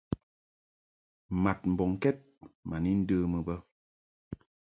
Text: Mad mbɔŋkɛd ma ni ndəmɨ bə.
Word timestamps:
Mad 1.43 1.59
mbɔŋkɛd 1.71 2.17
ma 2.67 2.75
ni 2.83 2.91
ndəmɨ 3.01 3.39
bə. 3.47 3.55